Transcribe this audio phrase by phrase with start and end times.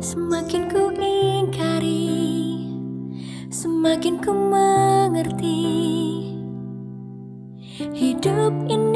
[0.00, 2.08] Semakin ku ingkari
[3.52, 5.60] Semakin ku mengerti.
[7.76, 8.89] Hidup ini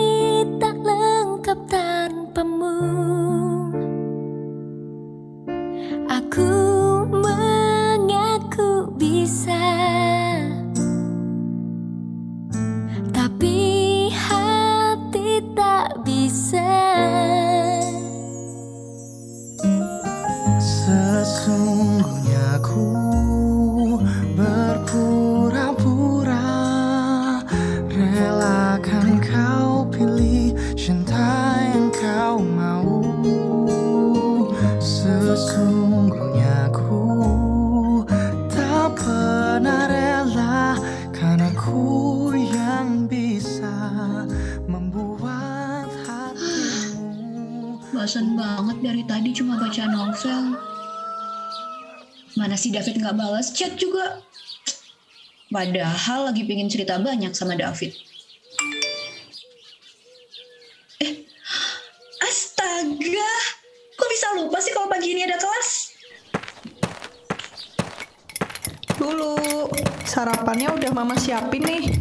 [52.74, 54.18] David nggak balas chat juga.
[55.46, 57.94] Padahal lagi pengen cerita banyak sama David.
[60.98, 61.22] Eh,
[62.18, 63.32] astaga.
[63.94, 65.94] Kok bisa lupa sih kalau pagi ini ada kelas?
[68.98, 69.70] Dulu,
[70.02, 71.94] sarapannya udah mama siapin nih.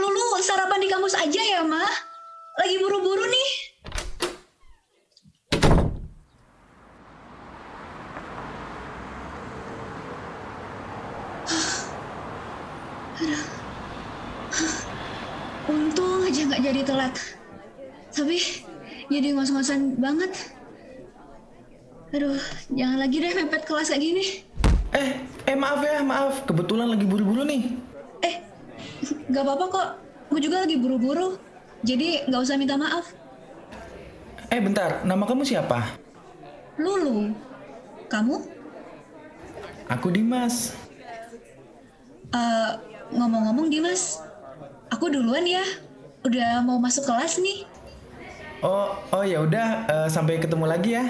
[0.00, 1.84] Lulu, sarapan di kampus aja ya, Ma?
[2.56, 3.50] Lagi buru-buru nih.
[13.22, 13.44] Aduh.
[15.70, 17.18] Untung aja nggak jadi telat.
[18.14, 18.38] Tapi
[19.10, 20.30] jadi ngos-ngosan banget.
[22.12, 22.38] Aduh,
[22.70, 24.24] jangan lagi deh mepet kelas kayak gini.
[24.92, 25.10] Eh,
[25.48, 26.44] eh maaf ya, maaf.
[26.44, 27.72] Kebetulan lagi buru-buru nih.
[28.20, 28.34] Eh,
[29.32, 29.88] nggak apa-apa kok.
[30.28, 31.40] Gue juga lagi buru-buru.
[31.82, 33.10] Jadi nggak usah minta maaf.
[34.52, 35.02] Eh, bentar.
[35.02, 35.96] Nama kamu siapa?
[36.76, 37.32] Lulu,
[38.12, 38.36] kamu?
[39.88, 40.76] Aku Dimas.
[42.32, 42.72] Eh,
[43.16, 44.20] ngomong-ngomong Dimas,
[44.92, 45.64] aku duluan ya.
[46.22, 47.66] Udah mau masuk kelas nih.
[48.62, 49.68] Oh, oh ya udah.
[49.90, 51.04] eh, sampai ketemu lagi ya.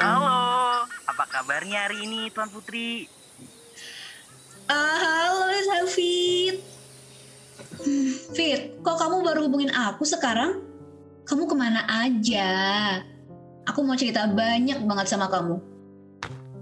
[0.00, 3.04] Halo, apa kabarnya hari ini Tuan Putri?
[4.64, 6.64] Ah, halo David.
[7.84, 10.63] Hmm, Fit, kok kamu baru hubungin aku sekarang?
[11.54, 12.50] Ke mana aja?
[13.70, 15.62] Aku mau cerita banyak banget sama kamu.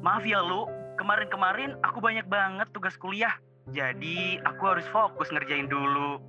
[0.05, 0.69] Maaf ya Lu,
[1.01, 3.33] kemarin-kemarin aku banyak banget tugas kuliah.
[3.73, 6.21] Jadi aku harus fokus ngerjain dulu.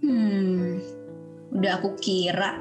[0.00, 0.80] Hmm,
[1.52, 2.56] udah aku kira.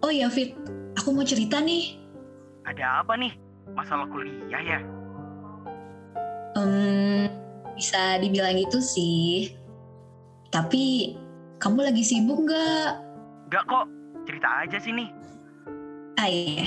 [0.00, 0.56] Oh ya Fit,
[0.96, 2.00] aku mau cerita nih.
[2.64, 3.36] Ada apa nih?
[3.76, 4.80] Masalah kuliah ya?
[6.56, 7.28] Hmm,
[7.76, 9.52] bisa dibilang gitu sih.
[10.48, 11.12] Tapi
[11.60, 13.01] kamu lagi sibuk nggak?
[13.52, 13.84] Gak kok,
[14.24, 15.12] cerita aja sini.
[16.16, 16.64] Ah iya.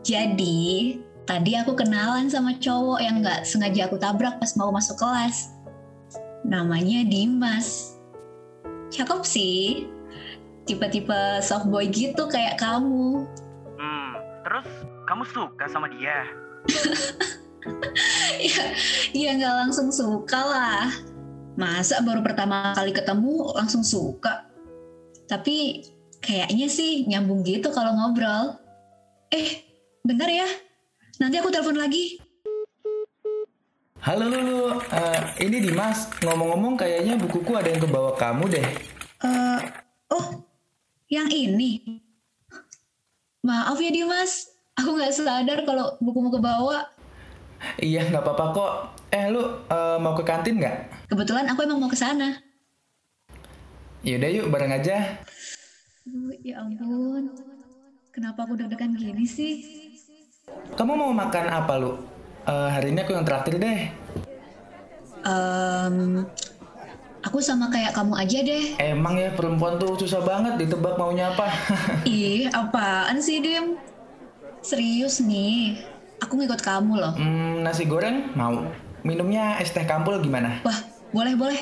[0.00, 0.96] Jadi
[1.28, 5.52] tadi aku kenalan sama cowok yang nggak sengaja aku tabrak pas mau masuk kelas.
[6.48, 8.00] Namanya Dimas.
[8.88, 9.92] Cakep sih.
[10.64, 13.28] Tipe-tipe soft boy gitu kayak kamu.
[13.76, 14.12] Hmm,
[14.48, 14.68] terus
[15.04, 16.32] kamu suka sama dia?
[18.40, 18.64] ya,
[19.12, 20.88] ya nggak langsung suka lah.
[21.60, 24.51] Masa baru pertama kali ketemu langsung suka?
[25.32, 25.80] Tapi
[26.20, 28.60] kayaknya sih nyambung gitu kalau ngobrol.
[29.32, 29.64] Eh,
[30.04, 30.44] bentar ya.
[31.16, 32.20] Nanti aku telepon lagi.
[34.04, 36.12] Halo Lulu, Eh, ini Dimas.
[36.20, 38.66] Ngomong-ngomong kayaknya bukuku ada yang kebawa kamu deh.
[39.24, 39.60] Eh,
[40.12, 40.44] oh,
[41.08, 41.80] yang ini.
[43.40, 46.92] Maaf ya Dimas, aku nggak sadar kalau bukumu kebawa.
[47.80, 48.72] Iya, nggak apa-apa kok.
[49.16, 51.08] Eh, lu eh, mau ke kantin nggak?
[51.08, 52.51] Kebetulan aku emang mau ke sana.
[54.02, 55.22] Yaudah yuk, bareng aja.
[56.02, 57.30] Aduh, ya ampun.
[58.10, 59.54] Kenapa aku deg-degan gini sih?
[60.74, 62.02] Kamu mau makan apa, lu?
[62.42, 63.94] Eh, hari ini aku yang traktir deh.
[65.22, 66.26] Em,
[67.22, 68.64] aku sama kayak kamu aja deh.
[68.82, 71.46] Emang ya perempuan tuh susah banget ditebak maunya apa.
[72.02, 73.78] Ih, apaan sih, Dim?
[74.66, 75.78] Serius nih.
[76.18, 77.14] Aku ngikut kamu loh.
[77.14, 78.66] hmm, nasi goreng mau.
[79.02, 80.58] Minumnya es teh kampul gimana?
[80.66, 80.78] Wah,
[81.10, 81.58] boleh-boleh.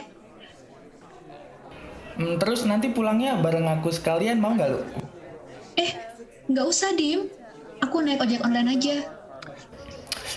[2.21, 4.85] Hmm, terus nanti pulangnya bareng aku sekalian mau nggak lu?
[5.81, 5.97] Eh,
[6.53, 7.33] nggak usah, Dim.
[7.81, 9.09] Aku naik ojek online aja.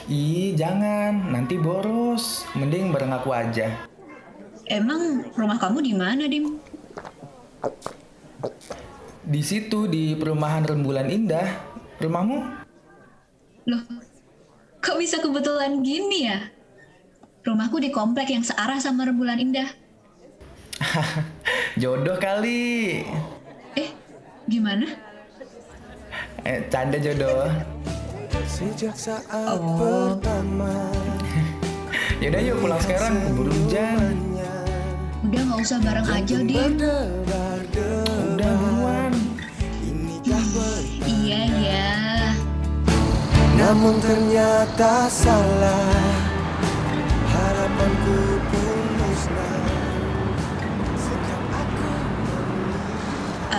[0.07, 1.11] Ih, jangan.
[1.35, 2.47] Nanti boros.
[2.55, 3.67] Mending bareng aku aja.
[4.63, 6.55] Emang rumah kamu di mana, Dim?
[9.27, 11.51] Di situ di perumahan Rembulan Indah.
[11.99, 12.63] Rumahmu?
[13.67, 13.83] Loh,
[14.79, 16.47] kok bisa kebetulan gini ya?
[17.43, 19.67] Rumahku di komplek yang searah sama rembulan indah.
[21.81, 23.03] Jodoh kali.
[23.73, 23.89] Eh,
[24.47, 24.85] gimana?
[26.43, 27.47] Eh, canda jodoh.
[28.43, 29.79] Sejak saat Oh.
[29.79, 30.91] pertama
[32.21, 34.15] Yaudah yuk pulang sekarang, keburu hujan.
[35.23, 36.35] Udah nggak usah bareng aja.
[36.43, 37.59] Berdebar
[38.35, 39.13] Udah buruan.
[41.03, 41.91] Iya, iya.
[43.55, 45.87] Namun ternyata salah
[47.31, 48.32] Harapanku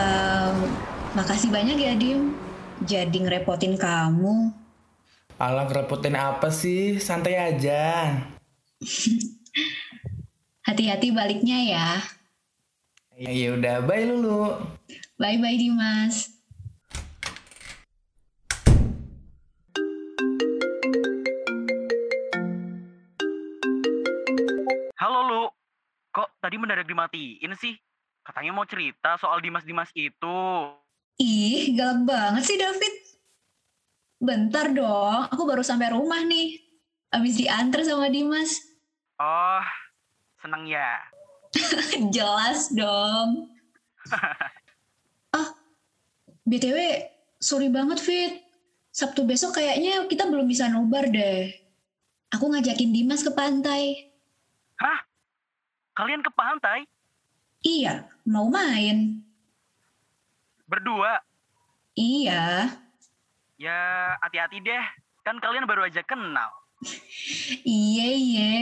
[0.05, 0.56] Em,
[1.17, 2.37] makasih banyak ya, Dim.
[2.85, 4.53] Jadi ngerepotin kamu.
[5.41, 7.01] Alang repotin apa sih?
[7.01, 8.12] Santai aja.
[10.69, 11.89] Hati-hati baliknya ya.
[13.17, 14.61] Ya ya udah, bye Lulu.
[15.17, 16.35] Bye-bye, Dimas.
[25.01, 25.45] Halo Lu,
[26.12, 27.79] kok tadi mendadak dimatiin sih?
[28.25, 30.41] Katanya mau cerita soal Dimas-Dimas itu.
[31.21, 32.94] Ih, galak banget sih, David.
[34.17, 36.56] Bentar dong, aku baru sampai rumah nih.
[37.12, 38.65] Abis diantar sama Dimas.
[39.21, 39.62] Oh,
[40.41, 41.05] seneng ya.
[42.17, 43.53] Jelas dong.
[45.37, 45.49] ah,
[46.49, 46.79] BTW,
[47.37, 48.41] sorry banget, Fit.
[48.88, 51.53] Sabtu besok kayaknya kita belum bisa nobar deh.
[52.32, 54.11] Aku ngajakin Dimas ke pantai.
[54.81, 55.05] Hah?
[55.94, 56.88] Kalian ke pantai?
[57.62, 59.21] Iya, mau main.
[60.65, 61.21] Berdua?
[61.94, 62.73] Iya,
[63.55, 64.85] Ya, hati-hati deh.
[65.23, 66.50] Kan kalian baru aja kenal.
[67.65, 68.55] iya, iya.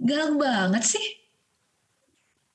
[0.00, 1.06] Galak banget sih.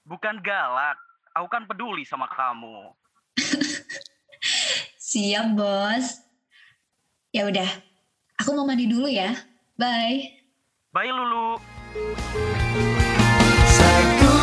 [0.04, 0.98] Bukan galak.
[1.38, 2.92] Aku kan peduli sama kamu.
[5.08, 6.26] Siap, bos.
[7.30, 7.70] Ya udah,
[8.42, 9.38] aku mau mandi dulu ya.
[9.78, 10.34] Bye.
[10.90, 11.62] Bye Lulu.
[13.70, 14.37] Satu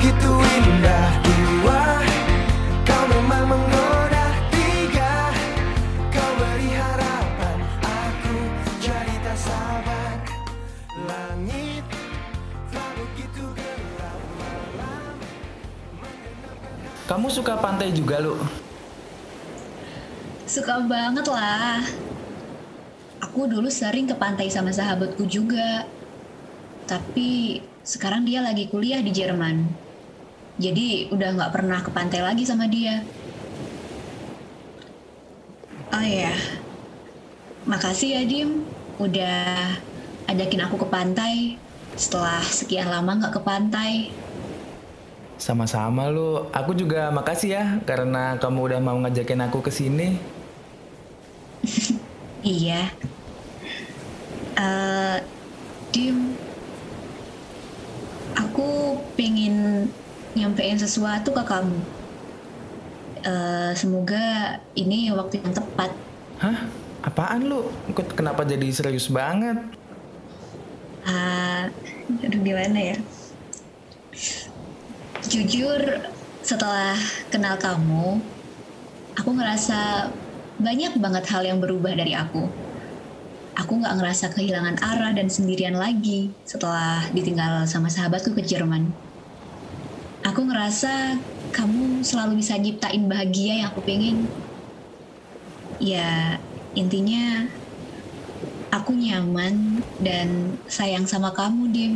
[0.00, 1.84] begitu indah Dua
[2.88, 5.28] Kau memang menggoda Tiga
[6.08, 8.36] Kau beri harapan Aku
[8.80, 10.16] jadi tak sabar
[11.04, 11.84] Langit
[12.72, 15.16] Tak begitu gelap Malam
[17.04, 18.40] Kamu suka pantai juga, Lu?
[20.48, 21.84] Suka banget lah.
[23.20, 25.84] Aku dulu sering ke pantai sama sahabatku juga.
[26.88, 29.89] Tapi sekarang dia lagi kuliah di Jerman.
[30.60, 33.00] Jadi udah nggak pernah ke pantai lagi sama dia.
[35.90, 36.36] Oh ya,
[37.64, 38.50] makasih ya Dim.
[39.00, 39.80] Udah
[40.28, 41.34] ajakin aku ke pantai
[41.96, 43.92] setelah sekian lama nggak ke pantai.
[45.40, 46.52] Sama-sama lu.
[46.52, 50.08] Aku juga makasih ya karena kamu udah mau ngajakin aku ke sini.
[52.40, 52.88] Iya.
[54.56, 55.16] Eh,
[55.92, 56.40] Dim,
[58.32, 58.68] aku
[59.16, 59.88] pengen
[60.34, 61.78] nyampein sesuatu ke kamu.
[63.20, 65.92] Eh, semoga ini waktu yang tepat.
[66.40, 66.64] Hah?
[67.00, 67.68] Apaan lu?
[68.16, 69.56] Kenapa jadi serius banget?
[71.04, 71.68] Ah,
[72.20, 72.96] aduh gimana ya?
[75.28, 75.80] Jujur,
[76.44, 76.96] setelah
[77.32, 78.20] kenal kamu,
[79.16, 80.12] aku ngerasa
[80.60, 82.48] banyak banget hal yang berubah dari aku.
[83.56, 88.92] Aku nggak ngerasa kehilangan arah dan sendirian lagi setelah ditinggal sama sahabatku ke Jerman.
[90.20, 91.16] Aku ngerasa
[91.50, 94.28] kamu selalu bisa nyiptain bahagia yang aku pengen.
[95.80, 96.36] Ya,
[96.76, 97.48] intinya
[98.68, 101.94] aku nyaman dan sayang sama kamu, Dim.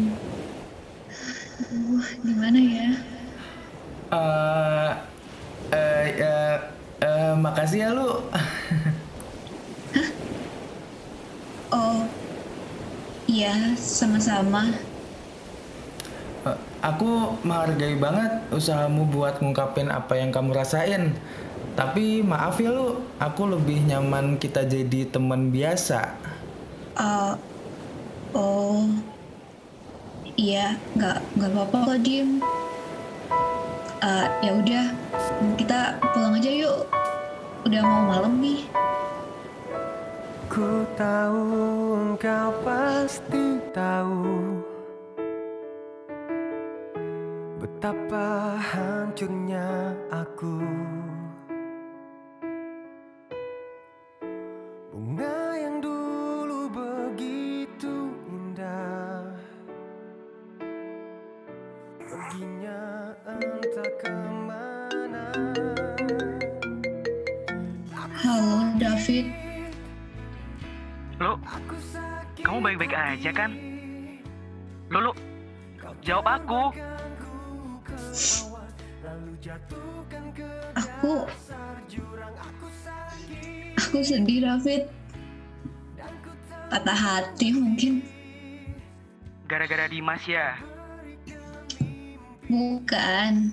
[1.61, 2.88] Aduh, gimana ya?
[4.09, 4.90] Eh,
[5.76, 6.57] eh, eh,
[7.04, 8.25] eh, makasih ya lu.
[11.75, 12.09] Oh,
[13.28, 14.93] iya, sama-sama.
[16.84, 21.16] Aku menghargai banget usahamu buat ngungkapin apa yang kamu rasain.
[21.72, 26.12] Tapi maaf ya lu, aku lebih nyaman kita jadi teman biasa.
[27.00, 27.34] Eh,
[28.36, 28.84] oh,
[30.36, 32.44] iya, nggak nggak apa-apa kok, Dim.
[34.04, 34.86] Eh, ya udah,
[35.56, 36.84] kita pulang aja yuk.
[37.64, 38.68] Udah mau malam nih.
[40.52, 41.48] Ku tahu
[41.96, 44.53] engkau pasti tahu
[47.84, 50.56] Betapa hancurnya aku
[54.88, 59.36] Bunga yang dulu begitu indah
[62.00, 64.12] Perginya entah ke
[64.48, 65.28] mana
[67.92, 69.28] Halo, David.
[71.20, 71.36] Lu,
[72.40, 73.52] kamu baik-baik aja kan?
[74.88, 75.12] Lu, lu,
[76.00, 76.72] jawab aku.
[80.78, 81.26] Aku
[83.75, 84.87] Aku sedih David.
[86.71, 88.06] Patah hati mungkin.
[89.50, 90.62] Gara-gara Dimas ya?
[92.47, 93.50] Bukan.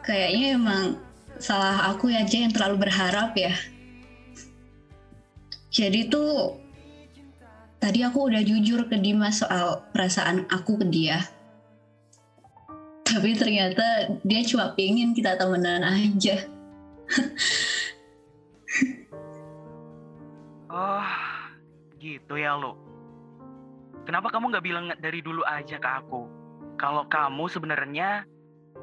[0.00, 0.84] Kayaknya emang
[1.36, 3.52] salah aku aja yang terlalu berharap ya.
[5.68, 6.56] Jadi tuh
[7.76, 11.35] Tadi aku udah jujur ke Dimas soal perasaan aku ke dia
[13.16, 16.36] Tapi ternyata dia cuma pengen kita temenan aja
[20.68, 21.08] Oh,
[21.96, 22.76] gitu ya lo.
[24.04, 26.28] Kenapa kamu nggak bilang dari dulu aja ke aku?
[26.76, 28.28] Kalau kamu sebenarnya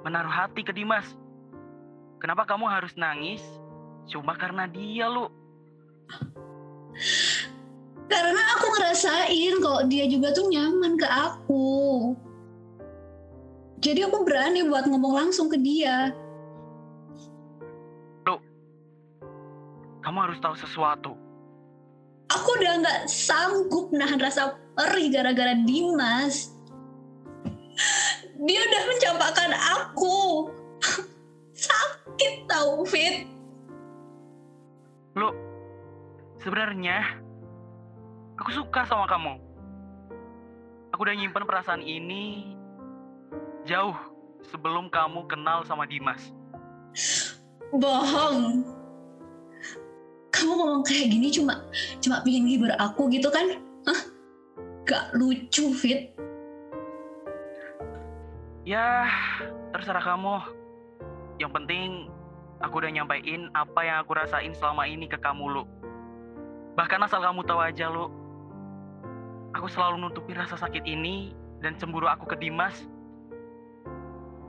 [0.02, 1.06] menaruh hati ke Dimas.
[2.18, 3.46] Kenapa kamu harus nangis?
[4.10, 5.30] Cuma karena dia lo.
[8.10, 12.18] Karena aku ngerasain kalau dia juga tuh nyaman ke aku.
[13.84, 16.16] Jadi aku berani buat ngomong langsung ke dia.
[20.04, 21.16] Kamu harus tahu sesuatu.
[22.28, 26.52] Aku udah nggak sanggup nahan rasa perih gara-gara Dimas.
[28.44, 30.52] Dia udah mencampakkan aku.
[31.56, 33.32] Sakit tau, Fit.
[35.16, 35.32] Lo,
[36.44, 37.24] sebenarnya
[38.36, 39.40] aku suka sama kamu.
[40.92, 42.53] Aku udah nyimpan perasaan ini
[43.64, 43.96] jauh
[44.52, 46.32] sebelum kamu kenal sama Dimas.
[47.74, 48.62] Bohong.
[50.34, 51.64] Kamu ngomong kayak gini cuma
[52.02, 53.58] cuma pengen ngibur aku gitu kan?
[53.88, 54.02] Hah?
[54.84, 56.12] Gak lucu, Fit.
[58.68, 59.08] Ya,
[59.72, 60.40] terserah kamu.
[61.40, 61.90] Yang penting
[62.60, 65.64] aku udah nyampein apa yang aku rasain selama ini ke kamu, lu.
[66.76, 68.12] Bahkan asal kamu tahu aja, lu.
[69.54, 72.76] Aku selalu nutupi rasa sakit ini dan cemburu aku ke Dimas.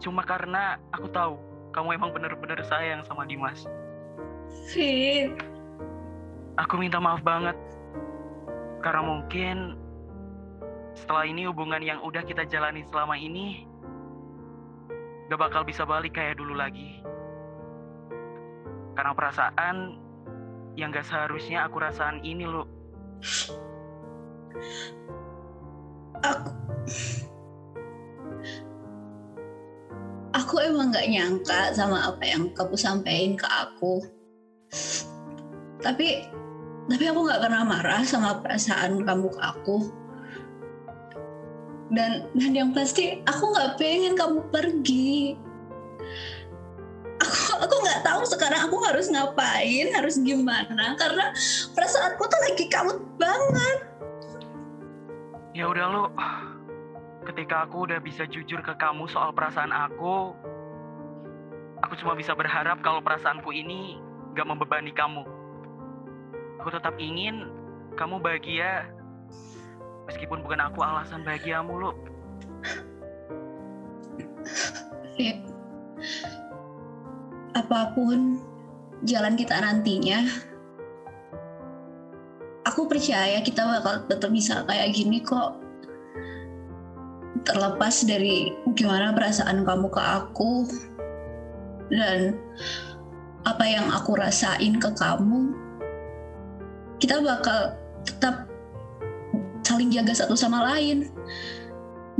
[0.02, 1.38] Cuma karena aku tahu
[1.74, 3.66] kamu emang bener-bener sayang sama Dimas.
[4.70, 5.34] Fit.
[6.54, 7.58] Aku minta maaf banget.
[8.78, 9.74] Karena mungkin
[10.94, 13.66] setelah ini hubungan yang udah kita jalani selama ini
[15.26, 17.02] gak bakal bisa balik kayak dulu lagi.
[18.94, 19.98] Karena perasaan
[20.78, 22.70] yang gak seharusnya aku rasain ini loh.
[26.22, 27.33] Aku
[30.44, 34.04] Aku emang gak nyangka sama apa yang kamu sampaikan ke aku.
[35.80, 36.28] Tapi
[36.84, 39.88] tapi aku nggak pernah marah sama perasaan kamu ke aku.
[41.88, 45.40] Dan dan yang pasti aku nggak pengen kamu pergi.
[47.24, 51.32] Aku aku nggak tahu sekarang aku harus ngapain, harus gimana karena
[51.72, 53.78] perasaanku tuh lagi kabut banget.
[55.56, 56.02] Ya udah lu,
[57.24, 60.36] ketika aku udah bisa jujur ke kamu soal perasaan aku,
[61.80, 63.96] aku cuma bisa berharap kalau perasaanku ini
[64.36, 65.24] gak membebani kamu.
[66.60, 67.48] Aku tetap ingin
[67.96, 68.88] kamu bahagia,
[70.08, 71.92] meskipun bukan aku alasan bahagiamu.
[75.16, 75.40] Fit,
[77.56, 78.36] apa pun
[79.06, 80.26] jalan kita nantinya,
[82.68, 85.63] aku percaya kita bakal tetap bisa kayak gini kok.
[87.44, 90.64] Terlepas dari gimana perasaan kamu ke aku
[91.92, 92.40] dan
[93.44, 95.52] apa yang aku rasain ke kamu,
[96.96, 97.76] kita bakal
[98.08, 98.48] tetap
[99.60, 101.12] saling jaga satu sama lain.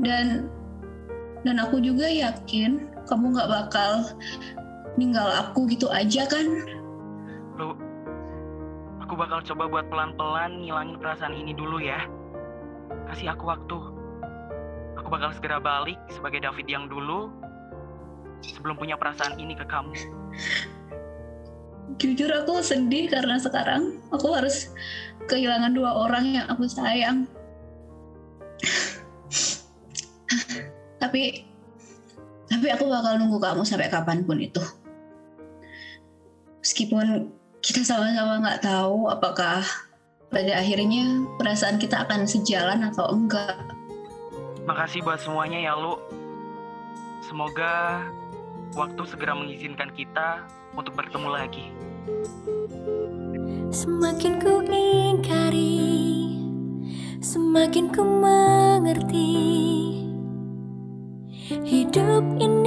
[0.04, 0.52] Dan
[1.44, 4.04] dan aku juga yakin kamu nggak bakal
[5.00, 6.44] ninggal aku gitu aja kan?
[7.56, 7.72] Lu,
[9.00, 12.04] aku bakal coba buat pelan-pelan ngilangin perasaan ini dulu ya.
[13.08, 13.93] Kasih aku waktu.
[15.14, 17.30] Bakal segera balik sebagai David yang dulu
[18.42, 19.94] sebelum punya perasaan ini ke kamu.
[22.02, 24.74] Jujur aku sedih karena sekarang aku harus
[25.30, 27.30] kehilangan dua orang yang aku sayang.
[30.98, 31.46] tapi
[32.50, 34.58] tapi aku bakal nunggu kamu sampai kapan pun itu.
[36.58, 37.30] Meskipun
[37.62, 39.62] kita sama-sama nggak tahu apakah
[40.34, 43.54] pada akhirnya perasaan kita akan sejalan atau enggak.
[44.64, 46.00] Makasih buat semuanya ya lu.
[47.24, 48.04] Semoga
[48.72, 51.66] waktu segera mengizinkan kita untuk bertemu lagi.
[53.74, 55.82] Semakin ku ingkari
[57.18, 59.32] Semakin ku mengerti
[61.44, 62.63] Hidup ini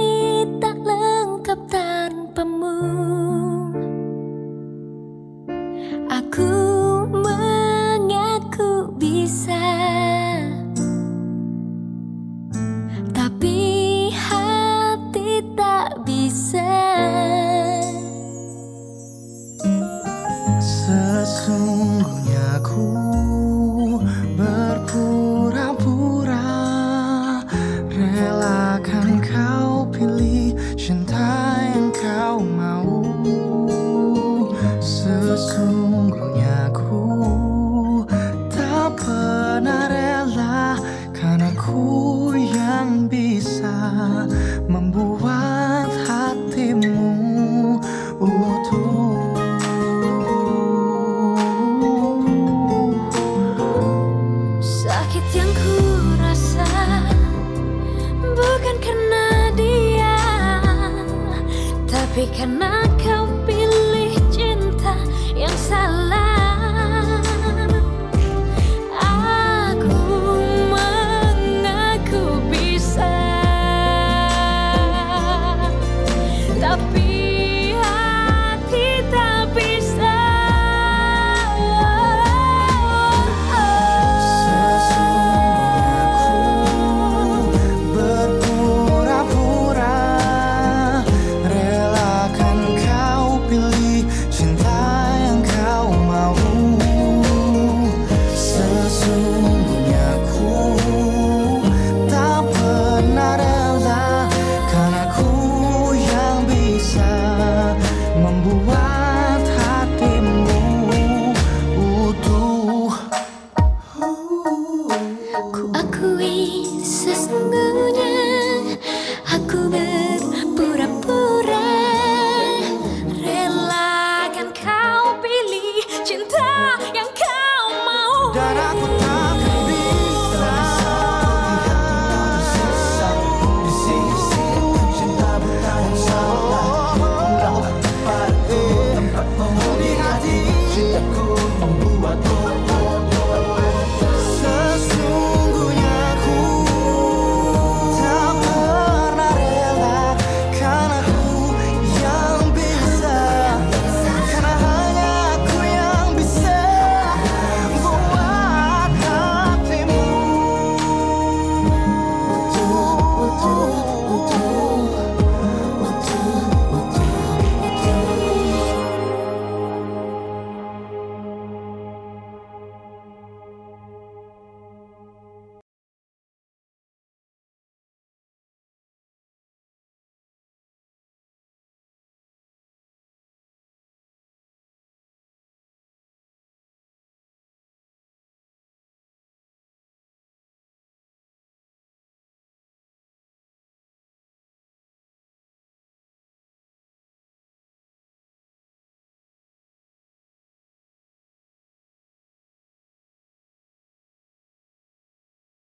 [35.46, 35.77] cool.